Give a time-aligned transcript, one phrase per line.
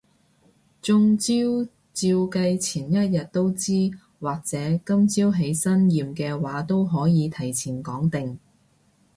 [0.81, 1.31] 中招
[1.93, 3.73] 照計前一日都知，
[4.19, 8.39] 或者今朝起身驗嘅話都可以提早講定